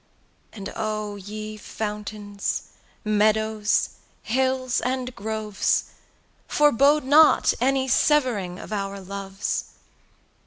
And 0.51 0.73
O 0.75 1.15
ye 1.15 1.57
Fountains, 1.57 2.63
Meadows, 3.05 3.89
Hills, 4.23 4.81
and 4.83 5.15
Groves, 5.15 5.91
Forebode 6.47 7.03
not 7.03 7.53
any 7.61 7.87
severing 7.87 8.57
of 8.57 8.73
our 8.73 8.99
loves! 8.99 9.73